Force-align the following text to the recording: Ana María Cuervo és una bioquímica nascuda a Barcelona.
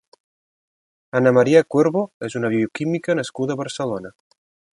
Ana 1.19 1.33
María 1.39 1.61
Cuervo 1.75 2.03
és 2.29 2.39
una 2.41 2.51
bioquímica 2.55 3.19
nascuda 3.21 3.57
a 3.57 3.61
Barcelona. 3.63 4.15